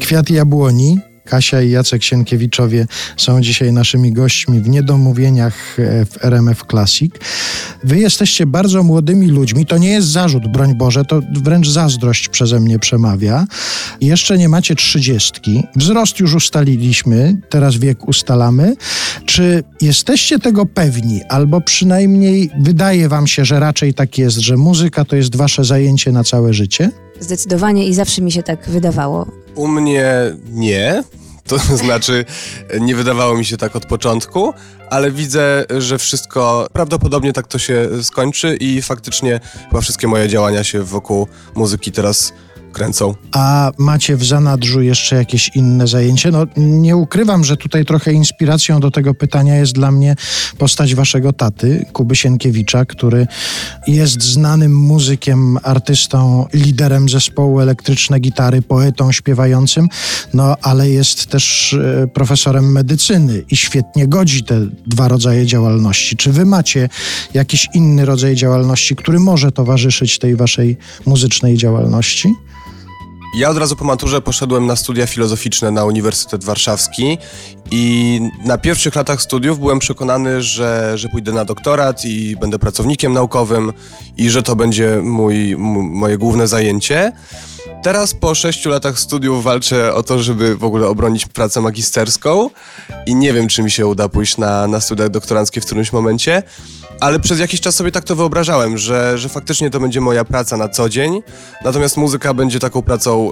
Kwiat 0.00 0.30
Jabłoni. 0.30 0.98
Kasia 1.24 1.62
i 1.62 1.70
Jacek 1.70 2.02
Sienkiewiczowie 2.02 2.86
są 3.16 3.40
dzisiaj 3.40 3.72
naszymi 3.72 4.12
gośćmi 4.12 4.60
w 4.60 4.68
Niedomówieniach 4.68 5.78
e, 5.78 6.04
w 6.04 6.24
RMF 6.24 6.62
Classic. 6.70 7.12
Wy 7.84 7.98
jesteście 7.98 8.46
bardzo 8.46 8.82
młodymi 8.82 9.26
ludźmi. 9.26 9.66
To 9.66 9.78
nie 9.78 9.88
jest 9.88 10.08
zarzut, 10.08 10.52
broń 10.52 10.74
Boże, 10.74 11.04
to 11.04 11.20
wręcz 11.42 11.68
zazdrość 11.68 12.28
przeze 12.28 12.60
mnie 12.60 12.78
przemawia. 12.78 13.46
Jeszcze 14.00 14.38
nie 14.38 14.48
macie 14.48 14.74
trzydziestki. 14.74 15.64
Wzrost 15.76 16.20
już 16.20 16.34
ustaliliśmy, 16.34 17.36
teraz 17.48 17.76
wiek 17.76 18.08
ustalamy. 18.08 18.76
Czy 19.26 19.64
jesteście 19.80 20.38
tego 20.38 20.66
pewni, 20.66 21.20
albo 21.28 21.60
przynajmniej 21.60 22.50
wydaje 22.60 23.08
wam 23.08 23.26
się, 23.26 23.44
że 23.44 23.60
raczej 23.60 23.94
tak 23.94 24.18
jest, 24.18 24.36
że 24.36 24.56
muzyka 24.56 25.04
to 25.04 25.16
jest 25.16 25.36
wasze 25.36 25.64
zajęcie 25.64 26.12
na 26.12 26.24
całe 26.24 26.54
życie? 26.54 26.90
Zdecydowanie 27.20 27.88
i 27.88 27.94
zawsze 27.94 28.22
mi 28.22 28.32
się 28.32 28.42
tak 28.42 28.68
wydawało. 28.68 29.43
U 29.54 29.68
mnie 29.68 30.12
nie. 30.50 31.04
To 31.46 31.58
znaczy, 31.84 32.24
nie 32.80 32.94
wydawało 32.96 33.36
mi 33.36 33.44
się 33.44 33.56
tak 33.56 33.76
od 33.76 33.86
początku, 33.86 34.54
ale 34.90 35.10
widzę, 35.10 35.64
że 35.78 35.98
wszystko 35.98 36.66
prawdopodobnie 36.72 37.32
tak 37.32 37.46
to 37.46 37.58
się 37.58 37.88
skończy 38.02 38.56
i 38.60 38.82
faktycznie 38.82 39.40
chyba 39.68 39.80
wszystkie 39.80 40.08
moje 40.08 40.28
działania 40.28 40.64
się 40.64 40.82
wokół 40.82 41.28
muzyki 41.54 41.92
teraz 41.92 42.32
kręcą. 42.74 43.14
A 43.32 43.70
macie 43.78 44.16
w 44.16 44.24
zanadrzu 44.24 44.82
jeszcze 44.82 45.16
jakieś 45.16 45.50
inne 45.54 45.86
zajęcie? 45.86 46.30
No, 46.30 46.46
nie 46.56 46.96
ukrywam, 46.96 47.44
że 47.44 47.56
tutaj 47.56 47.84
trochę 47.84 48.12
inspiracją 48.12 48.80
do 48.80 48.90
tego 48.90 49.14
pytania 49.14 49.56
jest 49.56 49.72
dla 49.72 49.90
mnie 49.90 50.16
postać 50.58 50.94
waszego 50.94 51.32
taty, 51.32 51.86
Kuby 51.92 52.16
Sienkiewicza, 52.16 52.84
który 52.84 53.26
jest 53.86 54.22
znanym 54.22 54.76
muzykiem, 54.76 55.58
artystą, 55.62 56.46
liderem 56.52 57.08
zespołu 57.08 57.60
Elektryczne 57.60 58.20
Gitary, 58.20 58.62
poetą 58.62 59.12
śpiewającym, 59.12 59.88
no 60.34 60.56
ale 60.62 60.90
jest 60.90 61.26
też 61.26 61.72
e, 61.74 62.06
profesorem 62.06 62.72
medycyny 62.72 63.42
i 63.50 63.56
świetnie 63.56 64.08
godzi 64.08 64.44
te 64.44 64.60
dwa 64.86 65.08
rodzaje 65.08 65.46
działalności. 65.46 66.16
Czy 66.16 66.32
wy 66.32 66.44
macie 66.44 66.88
jakiś 67.34 67.68
inny 67.74 68.04
rodzaj 68.04 68.34
działalności, 68.36 68.96
który 68.96 69.20
może 69.20 69.52
towarzyszyć 69.52 70.18
tej 70.18 70.36
waszej 70.36 70.76
muzycznej 71.06 71.56
działalności? 71.56 72.34
Ja 73.36 73.50
od 73.50 73.58
razu 73.58 73.76
po 73.76 73.84
maturze 73.84 74.20
poszedłem 74.20 74.66
na 74.66 74.76
studia 74.76 75.06
filozoficzne 75.06 75.70
na 75.70 75.84
Uniwersytet 75.84 76.44
Warszawski 76.44 77.18
i 77.70 78.20
na 78.44 78.58
pierwszych 78.58 78.94
latach 78.94 79.22
studiów 79.22 79.58
byłem 79.58 79.78
przekonany, 79.78 80.42
że, 80.42 80.98
że 80.98 81.08
pójdę 81.08 81.32
na 81.32 81.44
doktorat 81.44 82.04
i 82.04 82.36
będę 82.36 82.58
pracownikiem 82.58 83.12
naukowym 83.12 83.72
i 84.16 84.30
że 84.30 84.42
to 84.42 84.56
będzie 84.56 85.00
mój, 85.02 85.56
moje 85.58 86.18
główne 86.18 86.48
zajęcie. 86.48 87.12
Teraz 87.82 88.14
po 88.14 88.34
sześciu 88.34 88.70
latach 88.70 88.98
studiów 88.98 89.44
walczę 89.44 89.94
o 89.94 90.02
to, 90.02 90.22
żeby 90.22 90.56
w 90.56 90.64
ogóle 90.64 90.86
obronić 90.86 91.26
pracę 91.26 91.60
magisterską 91.60 92.50
i 93.06 93.14
nie 93.14 93.32
wiem, 93.32 93.48
czy 93.48 93.62
mi 93.62 93.70
się 93.70 93.86
uda 93.86 94.08
pójść 94.08 94.36
na, 94.36 94.66
na 94.66 94.80
studia 94.80 95.08
doktoranckie 95.08 95.60
w 95.60 95.64
którymś 95.66 95.92
momencie, 95.92 96.42
ale 97.00 97.20
przez 97.20 97.38
jakiś 97.38 97.60
czas 97.60 97.74
sobie 97.74 97.92
tak 97.92 98.04
to 98.04 98.16
wyobrażałem, 98.16 98.78
że, 98.78 99.18
że 99.18 99.28
faktycznie 99.28 99.70
to 99.70 99.80
będzie 99.80 100.00
moja 100.00 100.24
praca 100.24 100.56
na 100.56 100.68
co 100.68 100.88
dzień, 100.88 101.22
natomiast 101.64 101.96
muzyka 101.96 102.34
będzie 102.34 102.60
taką 102.60 102.82
pracą 102.82 103.23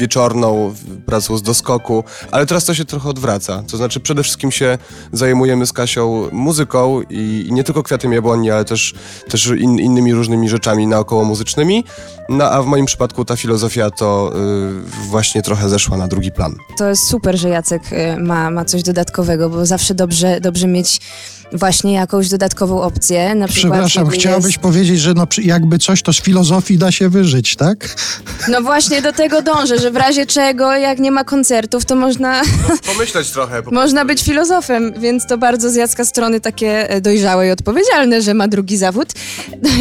wieczorną, 0.00 0.74
pracą 1.06 1.36
z 1.36 1.42
doskoku, 1.42 2.04
ale 2.30 2.46
teraz 2.46 2.64
to 2.64 2.74
się 2.74 2.84
trochę 2.84 3.08
odwraca. 3.08 3.62
To 3.70 3.76
znaczy 3.76 4.00
przede 4.00 4.22
wszystkim 4.22 4.52
się 4.52 4.78
zajmujemy 5.12 5.66
z 5.66 5.72
Kasią 5.72 6.28
muzyką 6.32 7.02
i, 7.10 7.46
i 7.48 7.52
nie 7.52 7.64
tylko 7.64 7.82
kwiatem 7.82 8.12
jabłoni, 8.12 8.50
ale 8.50 8.64
też, 8.64 8.94
też 9.28 9.46
in, 9.46 9.78
innymi 9.78 10.14
różnymi 10.14 10.48
rzeczami 10.48 10.86
naokoło 10.86 11.24
muzycznymi, 11.24 11.84
no 12.28 12.44
a 12.50 12.62
w 12.62 12.66
moim 12.66 12.86
przypadku 12.86 13.24
ta 13.24 13.36
filozofia 13.36 13.90
to 13.90 14.32
y, 15.06 15.08
właśnie 15.08 15.42
trochę 15.42 15.68
zeszła 15.68 15.96
na 15.96 16.08
drugi 16.08 16.32
plan. 16.32 16.54
To 16.78 16.88
jest 16.88 17.06
super, 17.06 17.38
że 17.38 17.48
Jacek 17.48 17.82
y, 17.92 18.16
ma, 18.20 18.50
ma 18.50 18.64
coś 18.64 18.82
dodatkowego, 18.82 19.50
bo 19.50 19.66
zawsze 19.66 19.94
dobrze, 19.94 20.40
dobrze 20.40 20.66
mieć 20.66 21.00
właśnie 21.52 21.92
jakąś 21.92 22.28
dodatkową 22.28 22.82
opcję. 22.82 23.34
Na 23.34 23.48
Przepraszam, 23.48 24.08
chciałabyś 24.08 24.46
jest... 24.46 24.58
powiedzieć, 24.58 25.00
że 25.00 25.14
no, 25.14 25.26
jakby 25.42 25.78
coś, 25.78 26.02
to 26.02 26.12
z 26.12 26.20
filozofii 26.20 26.78
da 26.78 26.92
się 26.92 27.08
wyżyć, 27.08 27.56
tak? 27.56 27.96
No 28.48 28.62
właśnie 28.62 29.02
do 29.02 29.12
tego 29.12 29.37
dążę, 29.42 29.78
że 29.78 29.90
w 29.90 29.96
razie 29.96 30.26
czego, 30.26 30.72
jak 30.72 30.98
nie 30.98 31.10
ma 31.10 31.24
koncertów, 31.24 31.84
to 31.84 31.96
można... 31.96 32.42
No, 32.42 32.76
pomyśleć 32.92 33.30
trochę. 33.30 33.62
Po 33.62 33.70
można 33.70 34.04
być 34.04 34.22
filozofem, 34.22 34.94
więc 34.98 35.26
to 35.26 35.38
bardzo 35.38 35.70
z 35.70 35.74
Jacka 35.74 36.04
strony 36.04 36.40
takie 36.40 36.90
e, 36.90 37.00
dojrzałe 37.00 37.48
i 37.48 37.50
odpowiedzialne, 37.50 38.22
że 38.22 38.34
ma 38.34 38.48
drugi 38.48 38.76
zawód. 38.76 39.08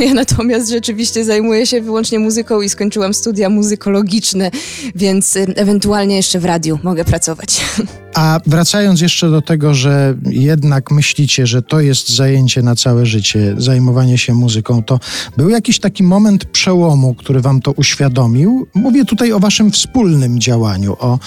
Ja 0.08 0.14
natomiast 0.14 0.70
rzeczywiście 0.70 1.26
zajmuję 1.26 1.66
się 1.66 1.82
wyłącznie 1.82 2.20
muzyką 2.20 2.62
i 2.62 2.70
skończyłam 2.70 3.14
studia 3.14 3.50
muzykologiczne, 3.50 4.52
więc 4.96 5.38
e, 5.38 5.46
ewentualnie 5.56 6.16
jeszcze 6.16 6.40
w 6.40 6.46
radiu 6.46 6.80
mogę 6.84 7.06
pracować. 7.06 7.62
A 8.18 8.40
wracając 8.46 9.02
jeszcze 9.02 9.30
do 9.30 9.42
tego, 9.42 9.74
że 9.74 10.16
jednak 10.30 10.92
myślicie, 10.92 11.48
że 11.48 11.62
to 11.62 11.80
jest 11.80 12.16
zajęcie 12.16 12.62
na 12.62 12.76
całe 12.76 13.06
życie, 13.06 13.56
zajmowanie 13.58 14.18
się 14.18 14.34
muzyką, 14.34 14.84
to 14.84 15.00
był 15.38 15.50
jakiś 15.50 15.80
taki 15.80 16.04
moment 16.04 16.46
przełomu, 16.46 17.14
który 17.14 17.42
wam 17.42 17.62
to 17.62 17.72
uświadomił? 17.72 18.68
Mówię 18.74 19.06
tutaj 19.06 19.34
o 19.34 19.40
waszym 19.40 19.72
wspólnym 19.72 20.40
działaniu, 20.40 20.96
o 21.00 21.20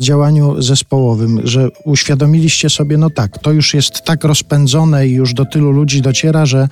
działaniu 0.00 0.62
zespołowym, 0.62 1.40
że 1.44 1.68
uświadomiliście 1.84 2.70
sobie, 2.70 2.96
no 2.96 3.10
tak, 3.10 3.38
to 3.38 3.52
już 3.52 3.74
jest 3.74 4.02
tak 4.04 4.24
rozpędzone 4.24 5.08
i 5.08 5.12
już 5.12 5.34
do 5.34 5.44
tylu 5.44 5.70
ludzi 5.70 6.02
dociera, 6.02 6.46
że 6.46 6.68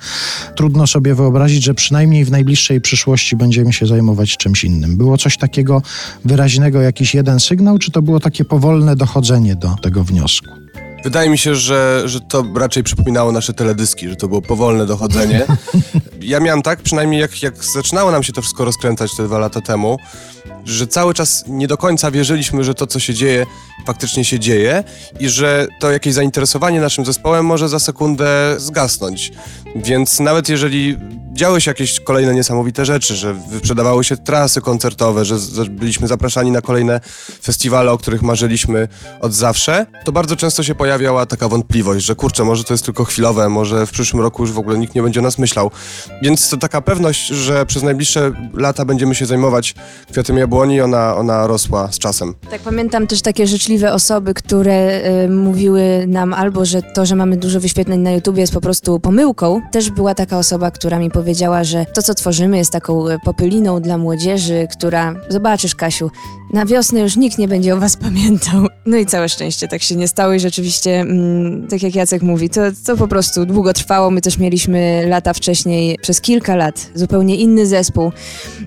trudno 0.55 0.87
sobie 0.87 1.15
wyobrazić, 1.15 1.63
że 1.63 1.73
przynajmniej 1.73 2.25
w 2.25 2.31
najbliższej 2.31 2.81
przyszłości 2.81 3.35
będziemy 3.35 3.73
się 3.73 3.85
zajmować 3.85 4.37
czymś 4.37 4.63
innym. 4.63 4.97
Było 4.97 5.17
coś 5.17 5.37
takiego 5.37 5.81
wyraźnego, 6.25 6.81
jakiś 6.81 7.15
jeden 7.15 7.39
sygnał, 7.39 7.77
czy 7.77 7.91
to 7.91 8.01
było 8.01 8.19
takie 8.19 8.45
powolne 8.45 8.95
dochodzenie 8.95 9.55
do 9.55 9.66
do 9.75 9.81
tego 9.81 10.03
wniosku. 10.03 10.47
Wydaje 11.03 11.29
mi 11.29 11.37
się, 11.37 11.55
że, 11.55 12.01
że 12.05 12.21
to 12.21 12.45
raczej 12.55 12.83
przypominało 12.83 13.31
nasze 13.31 13.53
teledyski, 13.53 14.09
że 14.09 14.15
to 14.15 14.27
było 14.27 14.41
powolne 14.41 14.85
dochodzenie. 14.85 15.45
Ja 16.21 16.39
miałem 16.39 16.61
tak, 16.61 16.81
przynajmniej 16.81 17.21
jak, 17.21 17.43
jak 17.43 17.63
zaczynało 17.63 18.11
nam 18.11 18.23
się 18.23 18.33
to 18.33 18.41
wszystko 18.41 18.65
rozkręcać 18.65 19.15
te 19.15 19.23
dwa 19.23 19.39
lata 19.39 19.61
temu, 19.61 19.97
że 20.67 20.87
cały 20.87 21.13
czas 21.13 21.43
nie 21.47 21.67
do 21.67 21.77
końca 21.77 22.11
wierzyliśmy, 22.11 22.63
że 22.63 22.73
to, 22.73 22.87
co 22.87 22.99
się 22.99 23.13
dzieje, 23.13 23.45
faktycznie 23.85 24.25
się 24.25 24.39
dzieje 24.39 24.83
i 25.19 25.29
że 25.29 25.67
to 25.79 25.91
jakieś 25.91 26.13
zainteresowanie 26.13 26.81
naszym 26.81 27.05
zespołem 27.05 27.45
może 27.45 27.69
za 27.69 27.79
sekundę 27.79 28.55
zgasnąć. 28.57 29.31
Więc 29.75 30.19
nawet 30.19 30.49
jeżeli 30.49 30.97
działy 31.33 31.61
się 31.61 31.71
jakieś 31.71 31.99
kolejne 31.99 32.35
niesamowite 32.35 32.85
rzeczy, 32.85 33.15
że 33.15 33.33
wyprzedawały 33.33 34.03
się 34.03 34.17
trasy 34.17 34.61
koncertowe, 34.61 35.25
że 35.25 35.35
byliśmy 35.69 36.07
zapraszani 36.07 36.51
na 36.51 36.61
kolejne 36.61 36.99
festiwale, 37.43 37.91
o 37.91 37.97
których 37.97 38.21
marzyliśmy 38.21 38.87
od 39.21 39.33
zawsze, 39.33 39.85
to 40.03 40.11
bardzo 40.11 40.35
często 40.35 40.63
się 40.63 40.75
pojawiała 40.75 41.25
taka 41.25 41.49
wątpliwość, 41.49 42.05
że 42.05 42.15
kurczę, 42.15 42.43
może 42.43 42.63
to 42.63 42.73
jest 42.73 42.85
tylko 42.85 43.05
chwilowe, 43.05 43.49
może 43.49 43.85
w 43.85 43.91
przyszłym 43.91 44.23
roku 44.23 44.43
już 44.43 44.51
w 44.51 44.59
ogóle 44.59 44.77
nikt 44.77 44.95
nie 44.95 45.03
będzie 45.03 45.19
o 45.19 45.23
nas 45.23 45.37
myślał. 45.37 45.71
Więc 46.21 46.49
to 46.49 46.57
taka 46.57 46.81
pewność, 46.81 47.27
że 47.27 47.65
przez 47.65 47.83
najbliższe 47.83 48.31
lata 48.53 48.85
będziemy 48.85 49.15
się 49.15 49.25
zajmować 49.25 49.75
kwiatem 50.11 50.37
jabłoni, 50.57 50.81
ona, 50.81 51.15
ona 51.15 51.47
rosła 51.47 51.91
z 51.91 51.99
czasem. 51.99 52.33
Tak, 52.51 52.61
pamiętam 52.61 53.07
też 53.07 53.21
takie 53.21 53.47
życzliwe 53.47 53.93
osoby, 53.93 54.33
które 54.33 55.01
y, 55.25 55.29
mówiły 55.29 56.05
nam 56.07 56.33
albo, 56.33 56.65
że 56.65 56.81
to, 56.81 57.05
że 57.05 57.15
mamy 57.15 57.37
dużo 57.37 57.59
wyświetleń 57.59 57.99
na 57.99 58.11
YouTube 58.11 58.37
jest 58.37 58.53
po 58.53 58.61
prostu 58.61 58.99
pomyłką. 58.99 59.61
Też 59.71 59.89
była 59.89 60.15
taka 60.15 60.37
osoba, 60.37 60.71
która 60.71 60.99
mi 60.99 61.11
powiedziała, 61.11 61.63
że 61.63 61.85
to, 61.93 62.01
co 62.01 62.13
tworzymy 62.13 62.57
jest 62.57 62.71
taką 62.71 63.07
e, 63.07 63.19
popyliną 63.19 63.81
dla 63.81 63.97
młodzieży, 63.97 64.67
która, 64.71 65.15
zobaczysz 65.29 65.75
Kasiu, 65.75 66.11
na 66.53 66.65
wiosnę 66.65 66.99
już 66.99 67.15
nikt 67.15 67.37
nie 67.37 67.47
będzie 67.47 67.73
o 67.73 67.77
was 67.77 67.97
pamiętał. 67.97 68.67
No 68.85 68.97
i 68.97 69.05
całe 69.05 69.29
szczęście 69.29 69.67
tak 69.67 69.81
się 69.81 69.95
nie 69.95 70.07
stało 70.07 70.33
i 70.33 70.39
rzeczywiście, 70.39 70.99
mm, 70.99 71.67
tak 71.67 71.83
jak 71.83 71.95
Jacek 71.95 72.21
mówi, 72.21 72.49
to, 72.49 72.61
to 72.85 72.97
po 72.97 73.07
prostu 73.07 73.45
długo 73.45 73.73
trwało. 73.73 74.11
My 74.11 74.21
też 74.21 74.37
mieliśmy 74.37 75.03
lata 75.07 75.33
wcześniej, 75.33 75.97
przez 76.01 76.21
kilka 76.21 76.55
lat, 76.55 76.89
zupełnie 76.95 77.35
inny 77.35 77.67
zespół. 77.67 78.11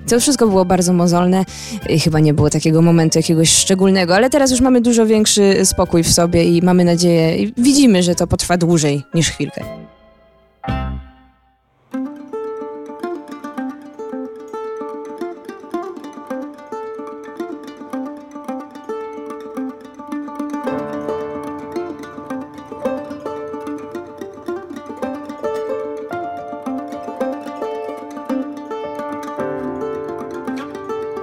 To 0.08 0.20
wszystko 0.20 0.46
było 0.46 0.64
bardzo 0.64 0.92
mozolne 0.92 1.44
i 1.88 2.00
chyba 2.00 2.20
nie 2.20 2.34
było 2.34 2.50
takiego 2.50 2.82
momentu 2.82 3.18
jakiegoś 3.18 3.50
szczególnego, 3.50 4.14
ale 4.16 4.30
teraz 4.30 4.50
już 4.50 4.60
mamy 4.60 4.80
dużo 4.80 5.06
większy 5.06 5.66
spokój 5.66 6.02
w 6.02 6.12
sobie 6.12 6.44
i 6.44 6.62
mamy 6.62 6.84
nadzieję 6.84 7.36
i 7.36 7.52
widzimy, 7.58 8.02
że 8.02 8.14
to 8.14 8.26
potrwa 8.26 8.56
dłużej 8.56 9.02
niż 9.14 9.30
chwilkę. 9.30 9.89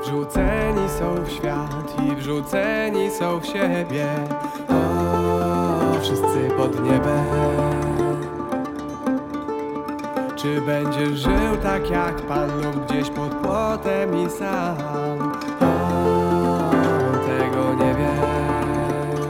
Wrzuceni 0.08 0.90
są 0.90 1.24
w 1.24 1.32
świat 1.32 1.96
i 2.06 2.16
wrzuceni 2.16 3.12
są 3.12 3.40
w 3.40 3.46
siebie 3.46 4.08
O, 4.70 6.00
wszyscy 6.02 6.50
pod 6.58 6.84
niebem 6.84 7.26
Czy 10.36 10.62
będziesz 10.62 11.20
żył 11.20 11.58
tak 11.64 11.90
jak 11.90 12.22
Pan 12.22 12.62
lub 12.62 12.86
gdzieś 12.86 13.10
pod 13.10 13.34
płotem 13.36 14.18
i 14.26 14.30
sam? 14.30 15.32
O, 15.62 15.66
tego 17.28 17.74
nie 17.86 17.96
wiesz 17.96 19.28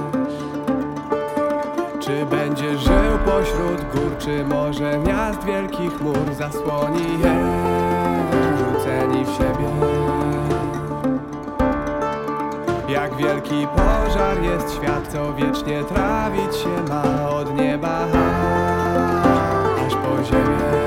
Czy 1.99 2.25
będziesz 2.25 2.81
żył 2.81 3.17
pośród 3.25 3.81
gór, 3.93 4.17
czy 4.19 4.45
może 4.45 4.99
miast 4.99 5.43
wielkich 5.43 6.01
mur 6.01 6.33
zasłoni 6.33 7.19
je? 7.19 7.35
Wrzuceni 8.55 9.25
w 9.25 9.29
siebie 9.29 9.96
jak 12.89 13.15
wielki 13.15 13.67
pożar 13.67 14.43
jest 14.43 14.75
świat, 14.75 15.07
co 15.07 15.33
wiecznie 15.33 15.83
trawić 15.83 16.55
się 16.55 16.83
ma 16.89 17.29
od 17.29 17.55
nieba 17.55 18.05
aż 19.87 19.95
po 19.95 20.23
ziemię. 20.23 20.86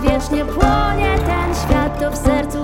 wiecznie 0.00 0.44
płonie 0.44 1.18
ten 1.26 1.54
świat, 1.54 2.00
to 2.00 2.10
w 2.10 2.16
sercu. 2.16 2.57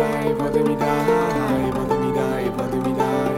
dai, 0.00 0.32
vado 0.38 0.60
mi 0.64 0.76
dai, 0.76 1.72
me 1.76 1.94
mi 2.02 2.10
dai, 2.18 2.44
vado 2.56 2.76
mi 2.84 2.92
dai, 3.00 3.34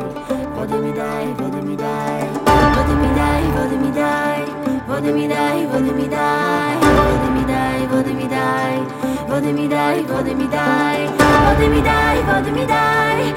vado 0.57 0.77
mi 0.79 0.93
dai, 0.93 1.27
vado 1.37 1.63
mi 1.63 1.77
dai, 1.83 2.23
me 2.69 3.77
mi 3.83 3.91
dai, 3.91 4.45
vado 4.87 5.13
mi 5.13 5.27
dai, 5.29 5.67
vado 5.67 5.93
mi 5.99 6.07
dai, 6.09 6.47
vado 6.61 6.73
mi 6.79 6.87
dai, 6.87 6.87
me 7.27 7.33
mi 7.33 7.45
dai, 7.45 7.87
vado 7.91 8.13
mi 8.15 8.27
dai, 8.29 8.67
vado 9.27 9.53
mi 9.53 9.67
dai, 9.67 10.05
vado 10.07 10.35
mi 10.35 10.49
dai, 10.49 11.01
me 11.59 11.69
mi 11.69 11.81
dai, 11.83 12.23
vado 12.29 12.51
mi 12.53 12.65
dai. 12.67 13.32